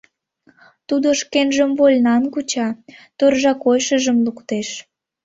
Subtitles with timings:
[0.87, 2.67] Тудо шкенжым вольнан куча,
[3.17, 4.69] торжа койышыжым луктеш.